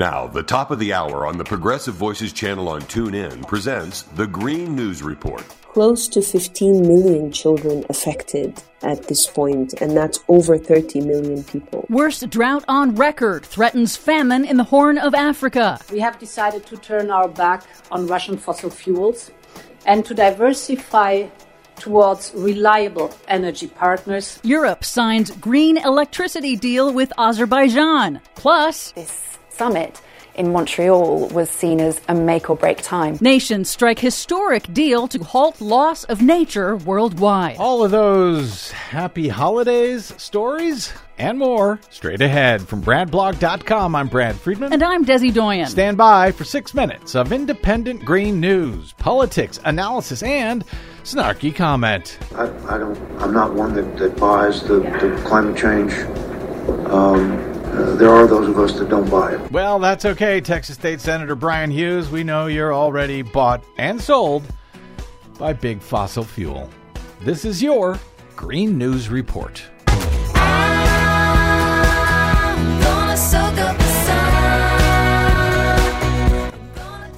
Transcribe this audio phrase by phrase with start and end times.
[0.00, 4.26] Now, the top of the hour on the Progressive Voices channel on TuneIn presents the
[4.26, 5.44] Green News Report.
[5.74, 11.84] Close to 15 million children affected at this point, and that's over 30 million people.
[11.90, 15.78] Worst drought on record threatens famine in the Horn of Africa.
[15.92, 19.30] We have decided to turn our back on Russian fossil fuels
[19.84, 21.28] and to diversify
[21.76, 24.40] towards reliable energy partners.
[24.44, 28.22] Europe signs green electricity deal with Azerbaijan.
[28.34, 30.00] Plus, this summit
[30.34, 33.18] in Montreal was seen as a make or break time.
[33.20, 37.56] Nations strike historic deal to halt loss of nature worldwide.
[37.58, 43.94] All of those happy holidays stories and more straight ahead from bradblog.com.
[43.94, 44.72] I'm Brad Friedman.
[44.72, 45.66] And I'm Desi Doyen.
[45.66, 50.64] Stand by for six minutes of independent green news, politics, analysis, and
[51.02, 52.18] snarky comment.
[52.34, 52.44] I,
[52.74, 52.98] I don't.
[53.20, 55.92] I'm not one that, that buys the, the climate change.
[56.88, 57.49] Um,
[57.96, 59.52] there are those of us that don't buy it.
[59.52, 62.10] Well, that's okay, Texas State Senator Bryan Hughes.
[62.10, 64.44] We know you're already bought and sold
[65.38, 66.68] by big fossil fuel.
[67.20, 67.98] This is your
[68.36, 69.62] Green News Report.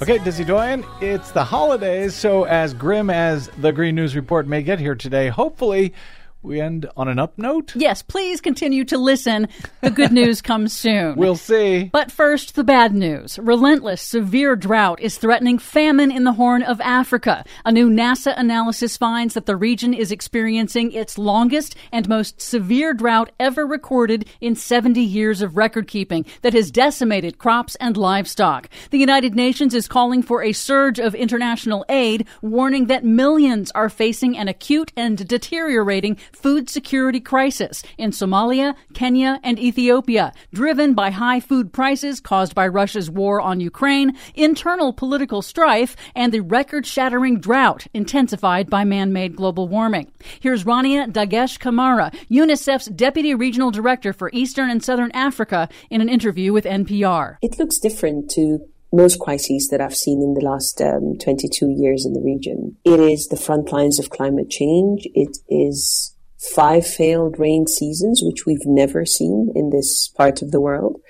[0.02, 4.60] Okay, Dizzy Doyen, it's the holidays, so as grim as the Green News Report may
[4.60, 5.94] get here today, hopefully
[6.42, 7.74] we end on an up note?
[7.76, 9.48] Yes, please continue to listen.
[9.80, 11.16] The good news comes soon.
[11.16, 11.84] We'll see.
[11.84, 13.38] But first, the bad news.
[13.38, 17.44] Relentless, severe drought is threatening famine in the Horn of Africa.
[17.64, 22.92] A new NASA analysis finds that the region is experiencing its longest and most severe
[22.92, 28.68] drought ever recorded in 70 years of record keeping that has decimated crops and livestock.
[28.90, 33.88] The United Nations is calling for a surge of international aid, warning that millions are
[33.88, 41.10] facing an acute and deteriorating food security crisis in Somalia, Kenya, and Ethiopia, driven by
[41.10, 46.86] high food prices caused by Russia's war on Ukraine, internal political strife, and the record
[46.86, 50.10] shattering drought intensified by man made global warming.
[50.40, 56.08] Here's Rania Dagash Kamara, UNICEF's Deputy Regional Director for Eastern and Southern Africa, in an
[56.08, 57.36] interview with NPR.
[57.42, 58.60] It looks different to
[58.92, 62.76] most crises that I've seen in the last um, 22 years in the region.
[62.84, 65.08] It is the front lines of climate change.
[65.14, 66.14] It is
[66.54, 71.00] five failed rain seasons, which we've never seen in this part of the world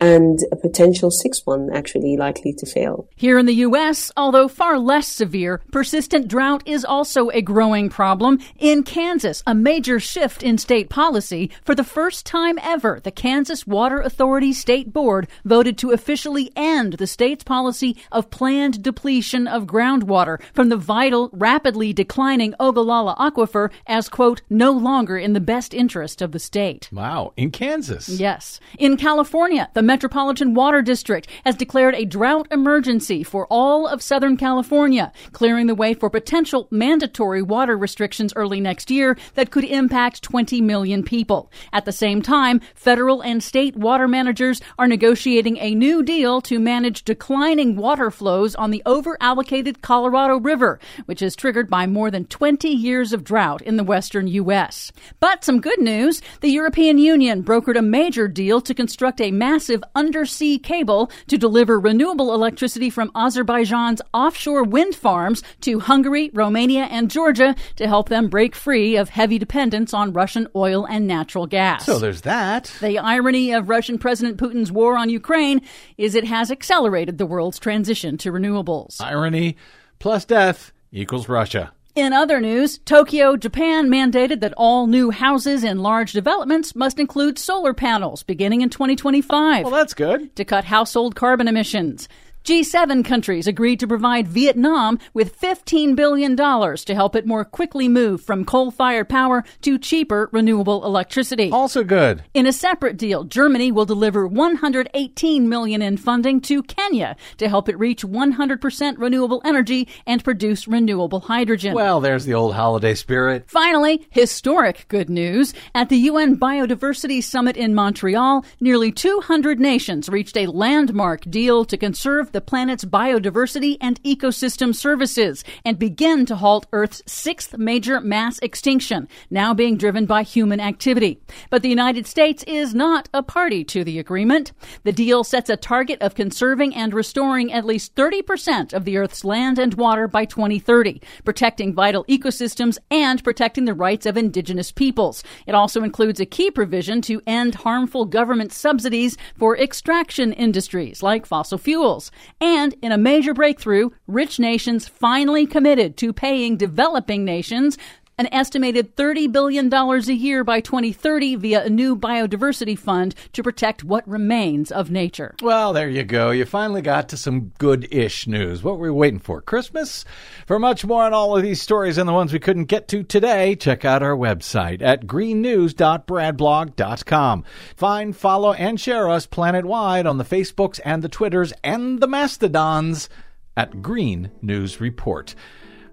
[0.00, 3.08] and a potential sixth one actually likely to fail.
[3.16, 8.38] Here in the U.S., although far less severe, persistent drought is also a growing problem.
[8.58, 11.50] In Kansas, a major shift in state policy.
[11.64, 16.94] For the first time ever, the Kansas Water Authority State Board voted to officially end
[16.94, 23.70] the state's policy of planned depletion of groundwater from the vital, rapidly declining Ogallala Aquifer
[23.86, 26.88] as, quote, no longer in the best interest of the state.
[26.92, 28.08] Wow, in Kansas.
[28.08, 28.60] Yes.
[28.78, 34.36] In California, the Metropolitan Water District has declared a drought emergency for all of Southern
[34.36, 40.24] California, clearing the way for potential mandatory water restrictions early next year that could impact
[40.24, 41.52] 20 million people.
[41.72, 46.58] At the same time, federal and state water managers are negotiating a new deal to
[46.58, 52.24] manage declining water flows on the overallocated Colorado River, which is triggered by more than
[52.24, 54.90] 20 years of drought in the western U.S.
[55.20, 59.75] But some good news the European Union brokered a major deal to construct a massive
[59.76, 66.84] massive undersea cable to deliver renewable electricity from Azerbaijan's offshore wind farms to Hungary, Romania,
[66.84, 71.46] and Georgia to help them break free of heavy dependence on Russian oil and natural
[71.46, 71.84] gas.
[71.84, 72.72] So there's that.
[72.80, 75.60] The irony of Russian President Putin's war on Ukraine
[75.98, 79.00] is it has accelerated the world's transition to renewables.
[79.00, 79.56] Irony
[79.98, 81.72] plus death equals Russia.
[81.96, 87.38] In other news, Tokyo, Japan mandated that all new houses in large developments must include
[87.38, 89.64] solar panels beginning in 2025.
[89.64, 90.36] Well, that's good.
[90.36, 92.06] To cut household carbon emissions.
[92.46, 98.22] G7 countries agreed to provide Vietnam with $15 billion to help it more quickly move
[98.22, 101.50] from coal fired power to cheaper renewable electricity.
[101.50, 102.22] Also good.
[102.34, 107.68] In a separate deal, Germany will deliver 118 million in funding to Kenya to help
[107.68, 111.74] it reach 100% renewable energy and produce renewable hydrogen.
[111.74, 113.50] Well, there's the old holiday spirit.
[113.50, 115.52] Finally, historic good news.
[115.74, 121.76] At the UN Biodiversity Summit in Montreal, nearly 200 nations reached a landmark deal to
[121.76, 128.38] conserve the planet's biodiversity and ecosystem services and begin to halt Earth's sixth major mass
[128.40, 131.18] extinction, now being driven by human activity.
[131.48, 134.52] But the United States is not a party to the agreement.
[134.84, 139.24] The deal sets a target of conserving and restoring at least 30% of the Earth's
[139.24, 145.24] land and water by 2030, protecting vital ecosystems and protecting the rights of indigenous peoples.
[145.46, 151.24] It also includes a key provision to end harmful government subsidies for extraction industries like
[151.24, 152.10] fossil fuels.
[152.40, 157.78] And in a major breakthrough, rich nations finally committed to paying developing nations
[158.18, 163.84] an estimated $30 billion a year by 2030 via a new biodiversity fund to protect
[163.84, 165.34] what remains of nature.
[165.42, 166.30] Well, there you go.
[166.30, 168.62] You finally got to some good ish news.
[168.62, 169.42] What were we waiting for?
[169.42, 170.06] Christmas?
[170.46, 173.02] For much more on all of these stories and the ones we couldn't get to
[173.02, 177.44] today, check out our website at greennews.bradblog.com.
[177.76, 182.08] Find, follow, and share us planet wide on the Facebooks and the Twitters and the
[182.08, 183.10] Mastodons
[183.58, 185.34] at Green News Report.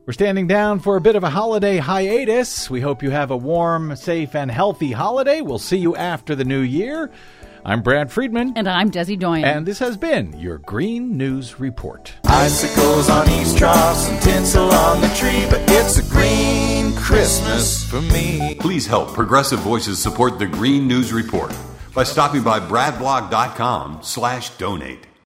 [0.06, 2.70] We're standing down for a bit of a holiday hiatus.
[2.70, 5.40] We hope you have a warm, safe, and healthy holiday.
[5.40, 7.10] We'll see you after the new year.
[7.64, 8.52] I'm Brad Friedman.
[8.58, 9.46] And I'm Desi Doyen.
[9.46, 12.14] And this has been your Green News Report.
[12.26, 18.56] Icicles on eavesdrops and tinsel on the tree, but it's a green Christmas for me.
[18.56, 21.54] Please help Progressive Voices support the Green News Report
[21.94, 25.08] by stopping by bradblog.com slash donate.